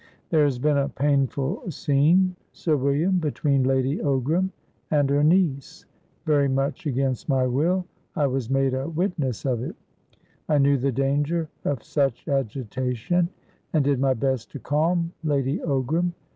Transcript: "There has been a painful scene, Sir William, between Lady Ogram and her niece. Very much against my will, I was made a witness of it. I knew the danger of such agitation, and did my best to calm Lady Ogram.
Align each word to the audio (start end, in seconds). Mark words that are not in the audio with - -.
"There 0.31 0.45
has 0.45 0.57
been 0.57 0.79
a 0.79 0.89
painful 0.89 1.69
scene, 1.69 2.35
Sir 2.53 2.75
William, 2.75 3.19
between 3.19 3.63
Lady 3.65 3.99
Ogram 3.99 4.49
and 4.89 5.07
her 5.11 5.23
niece. 5.23 5.85
Very 6.25 6.47
much 6.49 6.87
against 6.87 7.29
my 7.29 7.45
will, 7.45 7.85
I 8.15 8.25
was 8.25 8.49
made 8.49 8.73
a 8.73 8.89
witness 8.89 9.45
of 9.45 9.61
it. 9.61 9.75
I 10.49 10.57
knew 10.57 10.79
the 10.79 10.91
danger 10.91 11.49
of 11.65 11.83
such 11.83 12.27
agitation, 12.27 13.29
and 13.73 13.83
did 13.85 13.99
my 13.99 14.15
best 14.15 14.49
to 14.53 14.59
calm 14.59 15.11
Lady 15.23 15.59
Ogram. 15.59 16.13